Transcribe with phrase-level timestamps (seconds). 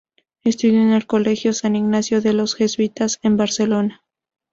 [0.43, 4.01] Estudió en el Colegio San Ignacio de los Jesuitas, en Barcelona.